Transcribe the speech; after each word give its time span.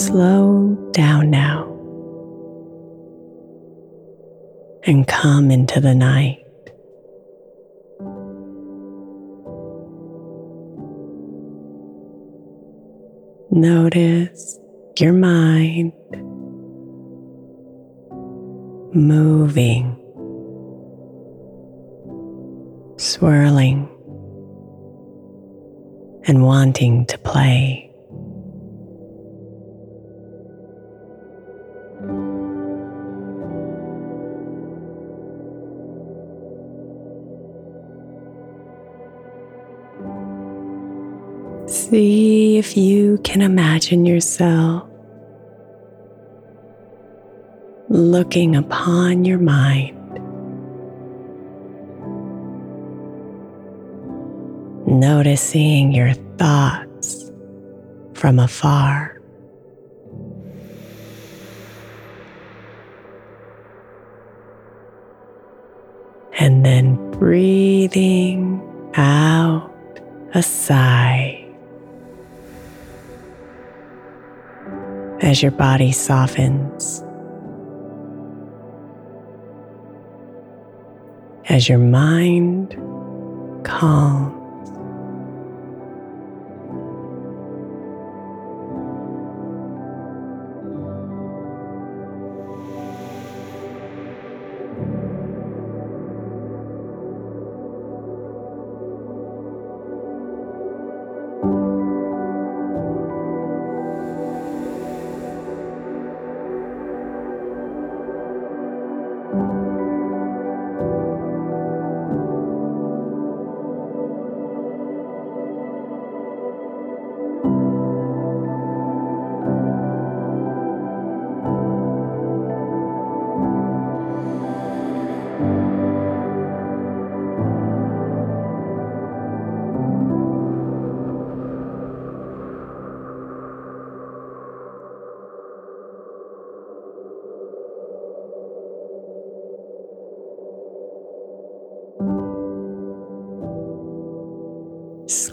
Slow 0.00 0.76
down 0.92 1.28
now 1.28 1.64
and 4.84 5.06
come 5.06 5.50
into 5.50 5.78
the 5.78 5.94
night. 5.94 6.42
Notice 13.50 14.58
your 14.98 15.12
mind 15.12 15.92
moving, 18.94 19.98
swirling, 22.96 23.86
and 26.24 26.42
wanting 26.42 27.04
to 27.04 27.18
play. 27.18 27.89
See 41.70 42.58
if 42.58 42.76
you 42.76 43.18
can 43.18 43.40
imagine 43.40 44.04
yourself 44.04 44.88
looking 47.88 48.56
upon 48.56 49.24
your 49.24 49.38
mind. 49.38 49.96
Noticing 54.88 55.92
your 55.92 56.12
thoughts 56.38 57.30
from 58.14 58.40
afar. 58.40 59.20
And 66.32 66.66
then 66.66 67.12
breathing 67.12 68.60
out 68.96 69.70
a 70.34 70.42
sigh. 70.42 71.39
As 75.20 75.42
your 75.42 75.52
body 75.52 75.92
softens, 75.92 77.04
as 81.48 81.68
your 81.68 81.78
mind 81.78 82.74
calms. 83.64 84.39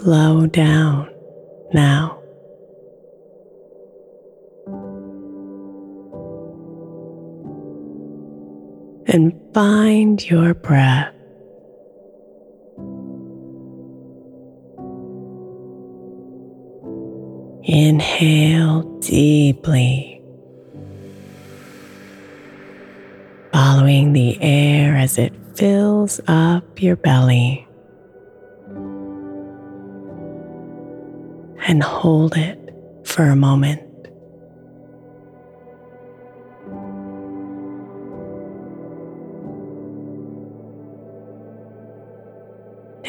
Slow 0.08 0.48
down 0.48 1.10
now. 1.74 2.22
And 9.08 9.34
find 9.54 10.26
your 10.30 10.54
breath. 10.54 11.14
Inhale 17.66 18.84
deeply, 19.02 20.22
following 23.52 24.14
the 24.14 24.42
air 24.42 24.96
as 24.96 25.18
it 25.18 25.34
fills 25.56 26.22
up 26.30 26.82
your 26.82 26.96
belly. 26.96 27.67
And 31.70 31.84
hold 31.84 32.38
it 32.38 32.74
for 33.04 33.24
a 33.24 33.36
moment. 33.36 33.82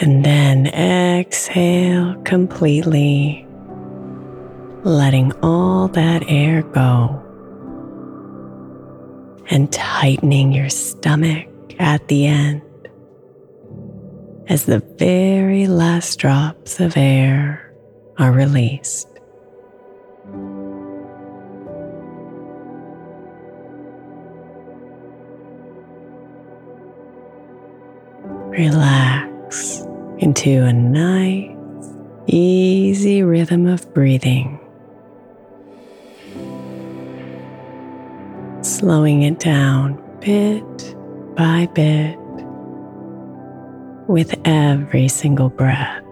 And 0.00 0.25
then 0.25 0.66
exhale 0.66 2.14
completely 2.22 3.46
letting 4.82 5.32
all 5.43 5.87
that 5.88 6.25
air 6.26 6.62
go 6.62 7.22
and 9.50 9.72
tightening 9.72 10.52
your 10.52 10.69
stomach 10.69 11.46
at 11.78 12.08
the 12.08 12.26
end 12.26 12.62
as 14.49 14.64
the 14.64 14.81
very 14.99 15.69
last 15.69 16.19
drops 16.19 16.81
of 16.81 16.96
air 16.96 17.68
are 18.19 18.32
released. 18.32 19.09
Relax 28.50 29.82
into 30.19 30.62
a 30.65 30.73
nice, 30.73 31.56
easy 32.26 33.23
rhythm 33.23 33.67
of 33.67 33.93
breathing. 33.94 34.59
slowing 38.79 39.23
it 39.23 39.41
down 39.41 40.00
bit 40.20 40.94
by 41.35 41.67
bit 41.75 42.17
with 44.06 44.35
every 44.44 45.09
single 45.09 45.49
breath. 45.49 46.07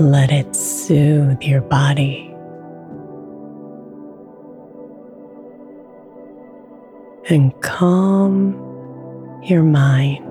Let 0.00 0.32
it 0.32 0.56
soothe 0.56 1.42
your 1.42 1.60
body. 1.60 2.26
and 7.28 7.58
calm 7.60 8.54
your 9.44 9.62
mind. 9.62 10.29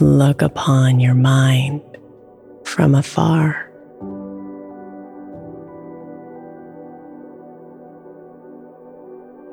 Look 0.00 0.42
upon 0.42 1.00
your 1.00 1.14
mind 1.14 1.82
from 2.64 2.94
afar. 2.94 3.64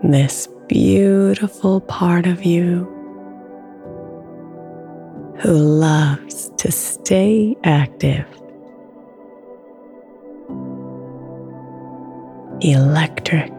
This 0.03 0.47
beautiful 0.67 1.81
part 1.81 2.27
of 2.27 2.43
you 2.43 2.91
who 5.39 5.53
loves 5.53 6.51
to 6.57 6.71
stay 6.71 7.55
active, 7.63 8.27
electric, 12.61 13.51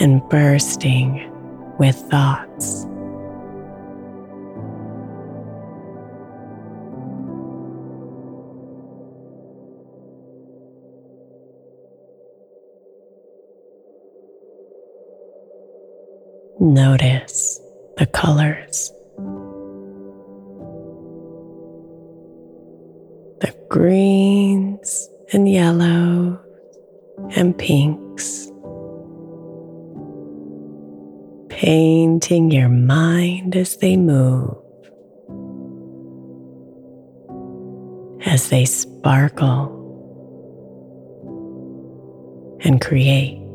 and 0.00 0.20
bursting 0.28 1.30
with 1.78 1.96
thoughts. 2.10 2.87
Notice 16.60 17.60
the 17.96 18.06
colors. 18.06 18.92
The 23.40 23.54
greens 23.68 25.08
and 25.32 25.48
yellows 25.48 26.38
and 27.36 27.56
pinks. 27.56 28.50
Painting 31.48 32.50
your 32.50 32.68
mind 32.68 33.56
as 33.56 33.76
they 33.76 33.96
move. 33.96 34.56
as 38.28 38.50
they 38.50 38.64
sparkle 38.64 39.74
and 42.60 42.80
create. 42.80 43.47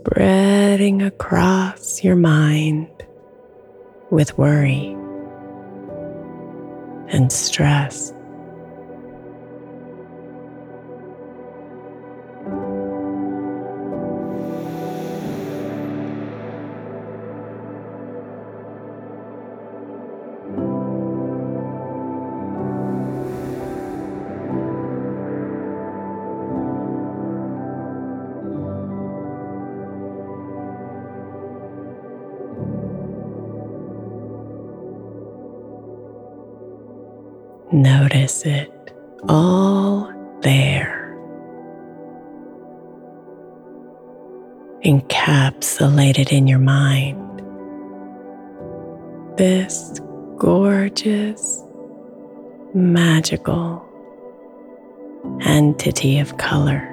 Spreading 0.00 1.02
across 1.02 2.02
your 2.02 2.16
mind 2.16 2.88
with 4.10 4.36
worry 4.38 4.96
and 7.08 7.30
stress. 7.30 8.14
Notice 38.12 38.44
it 38.44 38.92
all 39.28 40.12
there, 40.42 41.16
encapsulated 44.84 46.32
in 46.32 46.48
your 46.48 46.58
mind. 46.58 47.40
This 49.38 50.00
gorgeous, 50.38 51.62
magical 52.74 53.86
entity 55.42 56.18
of 56.18 56.36
color. 56.36 56.89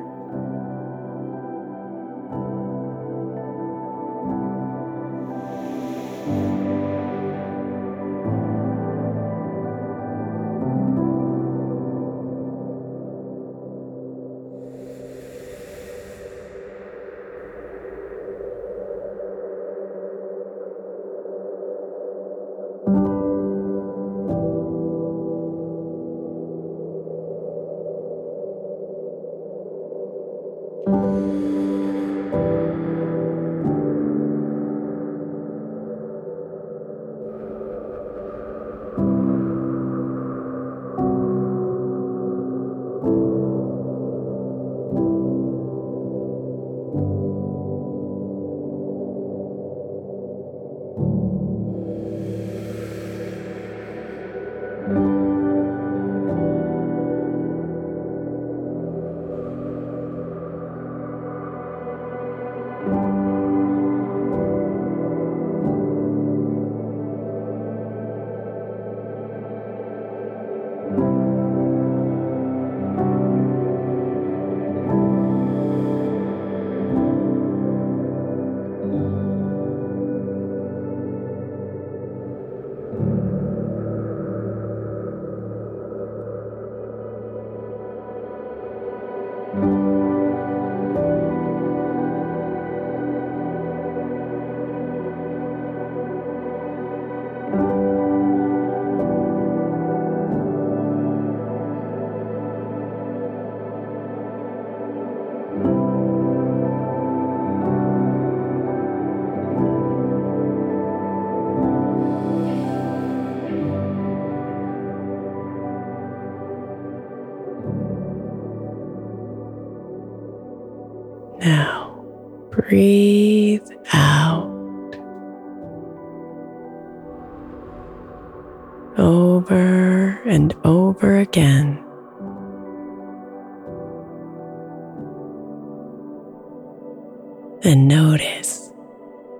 And 137.67 137.89
notice 137.89 138.71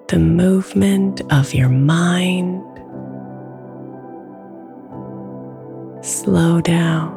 the 0.10 0.20
movement 0.20 1.22
of 1.32 1.54
your 1.54 1.70
mind. 1.70 2.62
Slow 6.06 6.60
down. 6.60 7.16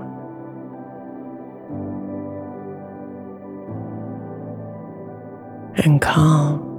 and 5.85 6.01
calm. 6.01 6.70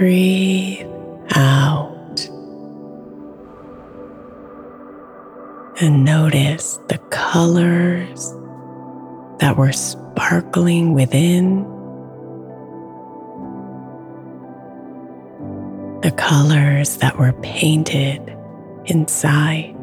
Breathe 0.00 0.86
out. 1.34 2.26
And 5.78 6.06
notice 6.06 6.78
the 6.88 6.96
colors 7.10 8.32
that 9.40 9.58
were 9.58 9.72
sparkling 9.72 10.94
within, 10.94 11.64
the 16.00 16.12
colors 16.16 16.96
that 16.96 17.18
were 17.18 17.34
painted 17.42 18.34
inside. 18.86 19.79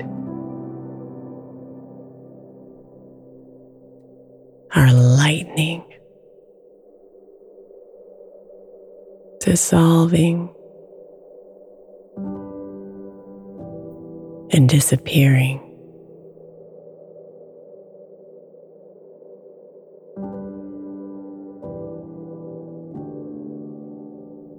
Dissolving, 9.57 10.53
and 14.51 14.69
disappearing. 14.69 15.63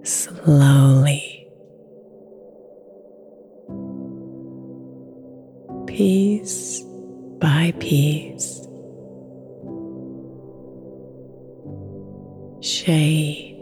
slowly. 0.03 1.47
Piece 5.87 6.83
by 7.39 7.73
piece, 7.79 8.67
shade 12.61 13.58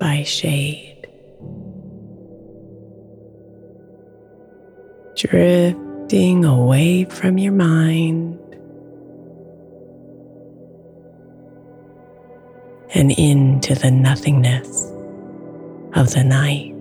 by 0.00 0.22
shade, 0.22 1.06
drifting 5.14 6.44
away 6.44 7.04
from 7.04 7.36
your 7.36 7.52
mind 7.52 8.38
and 12.94 13.12
into 13.12 13.74
the 13.74 13.90
nothingness 13.90 14.90
of 15.94 16.10
the 16.14 16.24
night. 16.24 16.79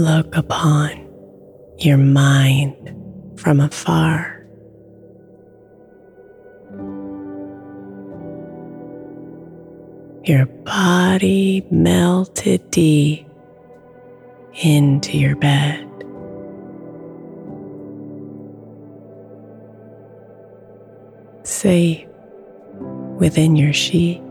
Look 0.00 0.34
upon 0.34 1.06
your 1.78 1.98
mind 1.98 2.74
from 3.38 3.60
afar. 3.60 4.46
Your 10.24 10.46
body 10.46 11.66
melted 11.70 12.70
deep 12.70 13.26
into 14.62 15.18
your 15.18 15.36
bed. 15.36 15.86
Safe 21.42 22.06
within 23.18 23.56
your 23.56 23.72
sheets. 23.72 24.29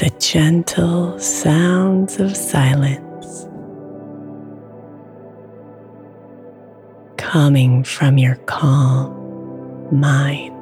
The 0.00 0.08
gentle 0.18 1.18
sounds 1.18 2.18
of 2.20 2.34
silence 2.34 3.46
coming 7.18 7.84
from 7.84 8.16
your 8.16 8.36
calm 8.46 9.12
mind. 9.92 10.59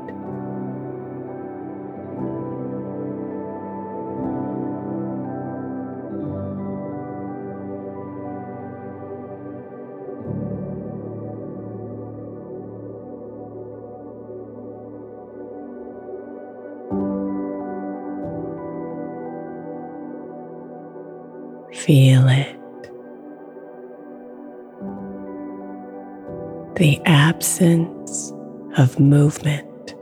Absence 27.39 28.33
of 28.79 28.99
movement. 28.99 29.95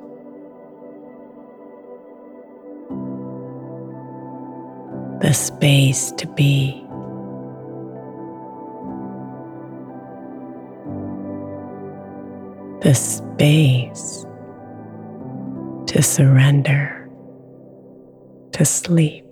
The 5.20 5.34
space 5.34 6.12
to 6.12 6.26
be. 6.28 6.82
the 12.82 12.94
space 12.94 14.24
to 15.86 16.00
surrender, 16.02 17.10
to 18.52 18.64
sleep. 18.64 19.25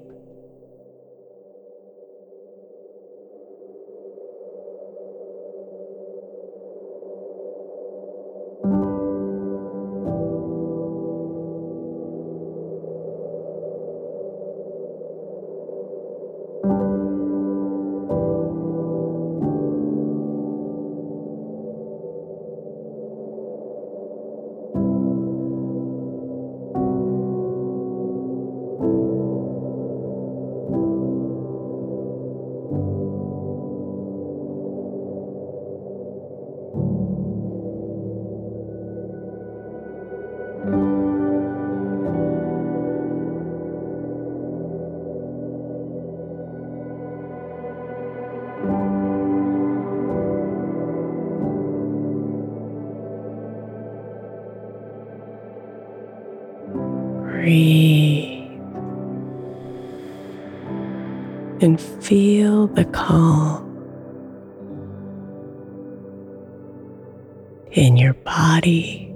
In 67.73 67.97
your 67.97 68.15
body, 68.15 69.13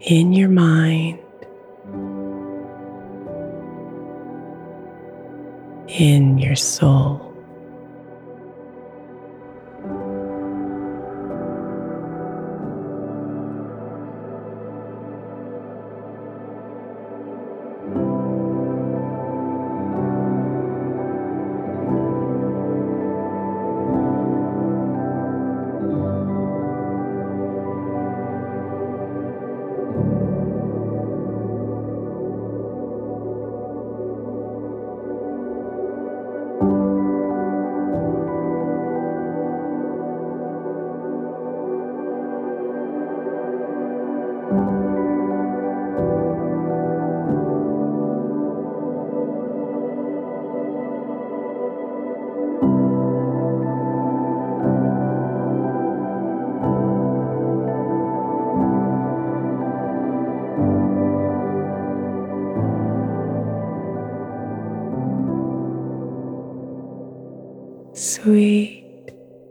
in 0.00 0.32
your 0.32 0.48
mind, 0.48 1.18
in 5.88 6.38
your 6.38 6.56
soul. 6.56 7.27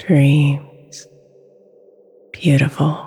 Dreams. 0.07 1.05
Beautiful. 2.31 3.06